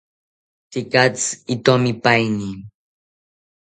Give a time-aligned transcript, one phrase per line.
[0.71, 2.51] Tekatzi itomipaeni